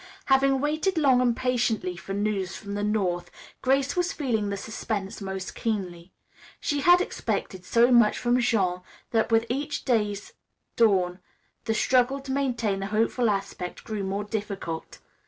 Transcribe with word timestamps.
Having 0.33 0.61
waited 0.61 0.97
long 0.97 1.21
and 1.21 1.37
patiently 1.37 1.95
for 1.95 2.11
news 2.15 2.55
from 2.55 2.73
the 2.73 2.83
north 2.83 3.29
Grace 3.61 3.95
was 3.95 4.11
feeling 4.11 4.49
the 4.49 4.57
suspense 4.57 5.21
most 5.21 5.53
keenly. 5.53 6.11
She 6.59 6.81
had 6.81 7.01
expected 7.01 7.63
so 7.65 7.91
much 7.91 8.17
from 8.17 8.39
Jean 8.39 8.81
that 9.11 9.31
with 9.31 9.45
each 9.47 9.85
day's 9.85 10.33
dawn 10.75 11.19
the 11.65 11.75
struggle 11.75 12.19
to 12.21 12.31
maintain 12.31 12.81
a 12.81 12.87
hopeful 12.87 13.29
aspect 13.29 13.83
grew 13.83 14.03
more 14.03 14.23
difficult. 14.23 14.97